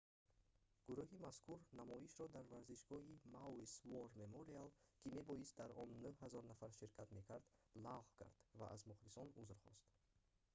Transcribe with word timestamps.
гурӯҳи 0.87 1.17
мазкур 1.25 1.59
намоишро 1.79 2.25
дар 2.35 2.45
варзишгоҳи 2.53 3.21
maui's 3.33 3.73
war 3.91 4.07
memorial 4.23 4.69
ки 5.01 5.07
мебоист 5.17 5.53
дар 5.61 5.69
он 5.81 5.89
9 6.03 6.21
000 6.21 6.49
нафар 6.51 6.71
ширкат 6.79 7.09
мекард 7.17 7.45
лағв 7.85 8.09
кард 8.19 8.37
ва 8.59 8.65
аз 8.75 8.81
мухлисон 8.89 9.27
узр 9.41 9.57
хост 9.63 9.85